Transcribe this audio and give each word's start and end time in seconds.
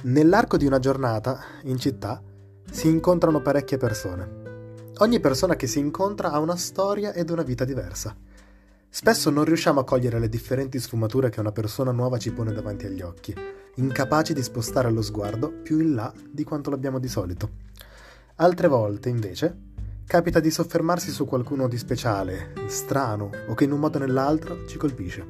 Nell'arco 0.00 0.56
di 0.56 0.64
una 0.64 0.78
giornata, 0.78 1.40
in 1.64 1.76
città, 1.76 2.22
si 2.70 2.86
incontrano 2.86 3.42
parecchie 3.42 3.78
persone. 3.78 4.84
Ogni 4.98 5.18
persona 5.18 5.56
che 5.56 5.66
si 5.66 5.80
incontra 5.80 6.30
ha 6.30 6.38
una 6.38 6.54
storia 6.54 7.12
ed 7.12 7.30
una 7.30 7.42
vita 7.42 7.64
diversa. 7.64 8.16
Spesso 8.88 9.28
non 9.30 9.44
riusciamo 9.44 9.80
a 9.80 9.84
cogliere 9.84 10.20
le 10.20 10.28
differenti 10.28 10.78
sfumature 10.78 11.30
che 11.30 11.40
una 11.40 11.50
persona 11.50 11.90
nuova 11.90 12.16
ci 12.16 12.32
pone 12.32 12.52
davanti 12.52 12.86
agli 12.86 13.00
occhi, 13.02 13.34
incapaci 13.74 14.34
di 14.34 14.42
spostare 14.42 14.88
lo 14.92 15.02
sguardo 15.02 15.50
più 15.50 15.80
in 15.80 15.96
là 15.96 16.12
di 16.30 16.44
quanto 16.44 16.70
l'abbiamo 16.70 17.00
di 17.00 17.08
solito. 17.08 17.50
Altre 18.36 18.68
volte, 18.68 19.08
invece, 19.08 19.56
capita 20.06 20.38
di 20.38 20.52
soffermarsi 20.52 21.10
su 21.10 21.24
qualcuno 21.24 21.66
di 21.66 21.76
speciale, 21.76 22.52
strano 22.66 23.30
o 23.48 23.54
che 23.54 23.64
in 23.64 23.72
un 23.72 23.80
modo 23.80 23.98
o 23.98 24.00
nell'altro 24.00 24.64
ci 24.68 24.78
colpisce. 24.78 25.26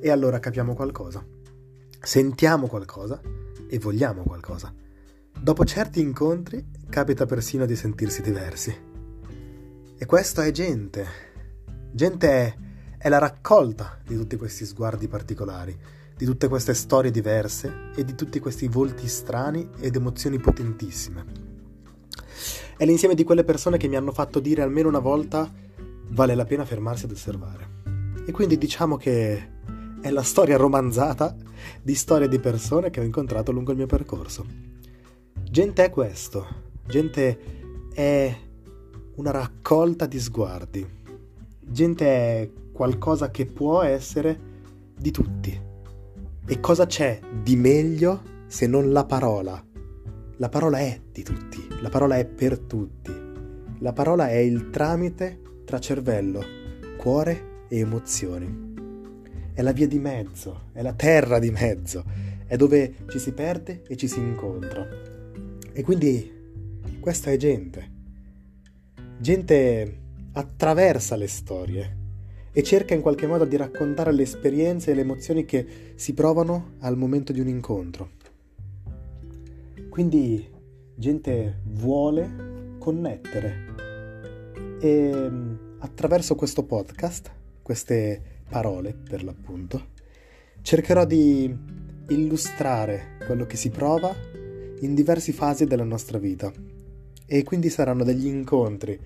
E 0.00 0.10
allora 0.10 0.40
capiamo 0.40 0.74
qualcosa. 0.74 1.24
Sentiamo 2.00 2.66
qualcosa 2.66 3.44
e 3.68 3.78
vogliamo 3.78 4.22
qualcosa. 4.22 4.72
Dopo 5.38 5.64
certi 5.64 6.00
incontri 6.00 6.64
capita 6.88 7.26
persino 7.26 7.66
di 7.66 7.76
sentirsi 7.76 8.22
diversi. 8.22 8.74
E 9.98 10.06
questo 10.06 10.40
è 10.40 10.50
gente. 10.50 11.06
Gente 11.92 12.28
è, 12.28 12.54
è 12.98 13.08
la 13.08 13.18
raccolta 13.18 13.98
di 14.04 14.16
tutti 14.16 14.36
questi 14.36 14.64
sguardi 14.64 15.08
particolari, 15.08 15.76
di 16.16 16.24
tutte 16.24 16.48
queste 16.48 16.74
storie 16.74 17.10
diverse 17.10 17.90
e 17.94 18.04
di 18.04 18.14
tutti 18.14 18.40
questi 18.40 18.68
volti 18.68 19.06
strani 19.08 19.68
ed 19.78 19.94
emozioni 19.96 20.38
potentissime. 20.38 21.24
È 22.76 22.84
l'insieme 22.84 23.14
di 23.14 23.24
quelle 23.24 23.44
persone 23.44 23.78
che 23.78 23.88
mi 23.88 23.96
hanno 23.96 24.12
fatto 24.12 24.40
dire 24.40 24.62
almeno 24.62 24.88
una 24.88 24.98
volta 24.98 25.50
vale 26.08 26.34
la 26.34 26.44
pena 26.44 26.64
fermarsi 26.64 27.04
ad 27.04 27.10
osservare. 27.10 27.68
E 28.26 28.32
quindi 28.32 28.58
diciamo 28.58 28.96
che 28.96 29.50
è 30.00 30.10
la 30.10 30.22
storia 30.22 30.56
romanzata 30.56 31.34
di 31.82 31.94
storie 31.94 32.28
di 32.28 32.38
persone 32.38 32.90
che 32.90 33.00
ho 33.00 33.04
incontrato 33.04 33.52
lungo 33.52 33.70
il 33.70 33.76
mio 33.76 33.86
percorso. 33.86 34.44
Gente 35.50 35.84
è 35.84 35.90
questo, 35.90 36.46
gente 36.86 37.38
è 37.92 38.36
una 39.16 39.30
raccolta 39.30 40.06
di 40.06 40.18
sguardi, 40.18 40.86
gente 41.60 42.06
è 42.06 42.50
qualcosa 42.72 43.30
che 43.30 43.46
può 43.46 43.82
essere 43.82 44.38
di 44.98 45.10
tutti. 45.10 45.60
E 46.48 46.60
cosa 46.60 46.86
c'è 46.86 47.20
di 47.42 47.56
meglio 47.56 48.22
se 48.46 48.66
non 48.66 48.92
la 48.92 49.04
parola? 49.04 49.62
La 50.38 50.48
parola 50.48 50.78
è 50.78 51.00
di 51.10 51.22
tutti, 51.22 51.66
la 51.80 51.88
parola 51.88 52.16
è 52.16 52.26
per 52.26 52.58
tutti. 52.58 53.24
La 53.80 53.92
parola 53.92 54.28
è 54.28 54.36
il 54.36 54.70
tramite 54.70 55.40
tra 55.64 55.78
cervello, 55.78 56.42
cuore 56.96 57.64
e 57.68 57.78
emozioni 57.78 58.65
è 59.56 59.62
la 59.62 59.72
via 59.72 59.88
di 59.88 59.98
mezzo, 59.98 60.64
è 60.72 60.82
la 60.82 60.92
terra 60.92 61.38
di 61.38 61.50
mezzo, 61.50 62.04
è 62.46 62.58
dove 62.58 62.94
ci 63.08 63.18
si 63.18 63.32
perde 63.32 63.84
e 63.88 63.96
ci 63.96 64.06
si 64.06 64.18
incontra. 64.18 64.86
E 65.72 65.82
quindi 65.82 66.30
questa 67.00 67.30
è 67.30 67.38
gente. 67.38 67.90
Gente 69.16 69.98
attraversa 70.32 71.16
le 71.16 71.26
storie 71.26 71.96
e 72.52 72.62
cerca 72.62 72.92
in 72.92 73.00
qualche 73.00 73.26
modo 73.26 73.46
di 73.46 73.56
raccontare 73.56 74.12
le 74.12 74.24
esperienze 74.24 74.90
e 74.90 74.94
le 74.94 75.00
emozioni 75.00 75.46
che 75.46 75.94
si 75.94 76.12
provano 76.12 76.74
al 76.80 76.98
momento 76.98 77.32
di 77.32 77.40
un 77.40 77.48
incontro. 77.48 78.10
Quindi 79.88 80.46
gente 80.94 81.60
vuole 81.64 82.76
connettere 82.76 83.74
e 84.80 85.30
attraverso 85.78 86.34
questo 86.34 86.62
podcast, 86.64 87.32
queste 87.62 88.35
parole 88.48 88.94
per 88.94 89.24
l'appunto, 89.24 89.94
cercherò 90.62 91.04
di 91.04 91.54
illustrare 92.08 93.18
quello 93.26 93.46
che 93.46 93.56
si 93.56 93.70
prova 93.70 94.14
in 94.80 94.94
diverse 94.94 95.32
fasi 95.32 95.64
della 95.64 95.84
nostra 95.84 96.18
vita 96.18 96.52
e 97.26 97.42
quindi 97.42 97.68
saranno 97.70 98.04
degli 98.04 98.26
incontri 98.26 98.98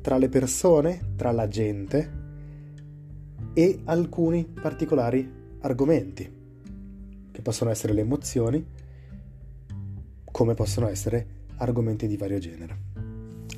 tra 0.00 0.16
le 0.16 0.28
persone, 0.28 1.12
tra 1.16 1.30
la 1.30 1.48
gente 1.48 2.26
e 3.52 3.80
alcuni 3.84 4.44
particolari 4.46 5.30
argomenti 5.60 6.36
che 7.30 7.42
possono 7.42 7.70
essere 7.70 7.92
le 7.92 8.00
emozioni 8.00 8.66
come 10.30 10.54
possono 10.54 10.88
essere 10.88 11.26
argomenti 11.56 12.06
di 12.06 12.16
vario 12.16 12.38
genere. 12.38 12.76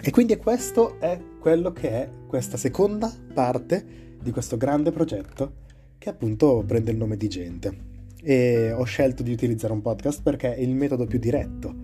E 0.00 0.10
quindi 0.10 0.36
questo 0.36 0.98
è 1.00 1.20
quello 1.40 1.72
che 1.72 1.90
è 1.90 2.10
questa 2.26 2.56
seconda 2.56 3.12
parte 3.34 4.07
di 4.22 4.30
questo 4.30 4.56
grande 4.56 4.90
progetto 4.90 5.66
che 5.98 6.08
appunto 6.08 6.62
prende 6.66 6.90
il 6.90 6.96
nome 6.96 7.16
di 7.16 7.28
Gente. 7.28 7.86
E 8.20 8.72
ho 8.72 8.84
scelto 8.84 9.22
di 9.22 9.32
utilizzare 9.32 9.72
un 9.72 9.82
podcast 9.82 10.22
perché 10.22 10.54
è 10.54 10.60
il 10.60 10.74
metodo 10.74 11.06
più 11.06 11.18
diretto, 11.18 11.74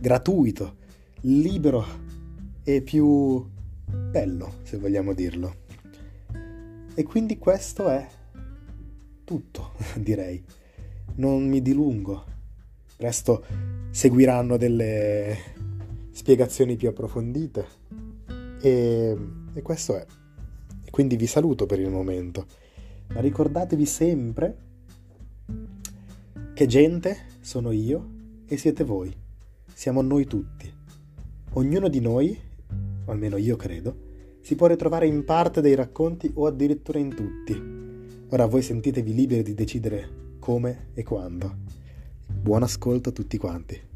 gratuito, 0.00 0.76
libero 1.22 1.84
e 2.62 2.82
più 2.82 3.46
bello, 3.84 4.54
se 4.62 4.76
vogliamo 4.76 5.14
dirlo. 5.14 5.66
E 6.94 7.02
quindi 7.04 7.38
questo 7.38 7.88
è 7.88 8.06
tutto, 9.24 9.72
direi. 9.96 10.42
Non 11.16 11.48
mi 11.48 11.62
dilungo. 11.62 12.24
Presto 12.96 13.44
seguiranno 13.90 14.56
delle 14.56 15.36
spiegazioni 16.10 16.76
più 16.76 16.88
approfondite. 16.88 17.66
E, 18.60 19.16
e 19.54 19.62
questo 19.62 19.96
è. 19.96 20.06
Quindi 20.90 21.16
vi 21.16 21.26
saluto 21.26 21.66
per 21.66 21.80
il 21.80 21.90
momento. 21.90 22.46
Ma 23.08 23.20
ricordatevi 23.20 23.86
sempre 23.86 24.56
che 26.54 26.66
gente 26.66 27.16
sono 27.40 27.70
io 27.70 28.08
e 28.46 28.56
siete 28.56 28.84
voi. 28.84 29.14
Siamo 29.72 30.02
noi 30.02 30.26
tutti. 30.26 30.72
Ognuno 31.52 31.88
di 31.88 32.00
noi, 32.00 32.38
o 33.04 33.10
almeno 33.10 33.36
io 33.36 33.56
credo, 33.56 34.06
si 34.40 34.54
può 34.54 34.66
ritrovare 34.66 35.06
in 35.06 35.24
parte 35.24 35.60
dei 35.60 35.74
racconti 35.74 36.30
o 36.34 36.46
addirittura 36.46 36.98
in 36.98 37.14
tutti. 37.14 38.26
Ora 38.30 38.46
voi 38.46 38.62
sentitevi 38.62 39.14
liberi 39.14 39.42
di 39.42 39.54
decidere 39.54 40.36
come 40.38 40.88
e 40.94 41.02
quando. 41.02 41.56
Buon 42.26 42.62
ascolto 42.62 43.08
a 43.10 43.12
tutti 43.12 43.38
quanti. 43.38 43.87